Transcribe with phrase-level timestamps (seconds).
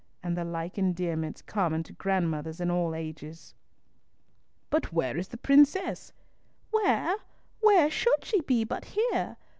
[0.23, 3.53] and the like endearments common to grandmothers in all ages.
[4.71, 6.11] "But where is the princess?"
[6.71, 7.17] "Where?
[7.59, 9.37] Where should she be but here?